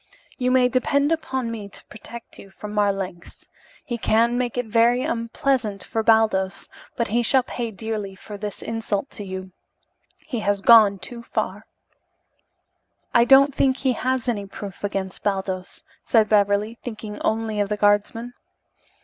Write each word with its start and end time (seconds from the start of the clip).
"You 0.39 0.49
may 0.49 0.67
depend 0.67 1.11
upon 1.11 1.51
me 1.51 1.69
to 1.69 1.85
protect 1.85 2.39
you 2.39 2.49
from 2.49 2.73
Marlanx. 2.73 3.47
He 3.85 3.99
can 3.99 4.35
make 4.35 4.57
it 4.57 4.65
very 4.65 5.03
unpleasant 5.03 5.83
for 5.83 6.01
Baldos, 6.01 6.69
but 6.95 7.09
he 7.09 7.21
shall 7.21 7.43
pay 7.43 7.69
dearly 7.69 8.15
for 8.15 8.35
this 8.35 8.63
insult 8.63 9.11
to 9.11 9.23
you. 9.23 9.51
He 10.17 10.39
has 10.39 10.61
gone 10.61 10.97
too 10.97 11.21
far." 11.21 11.67
"I 13.13 13.25
don't 13.25 13.53
think 13.53 13.77
he 13.77 13.93
has 13.93 14.27
any 14.27 14.47
proof 14.47 14.83
against 14.83 15.21
Baldos," 15.21 15.83
said 16.03 16.27
Beverly, 16.27 16.79
thinking 16.81 17.19
only 17.19 17.59
of 17.59 17.69
the 17.69 17.77
guardsman. 17.77 18.33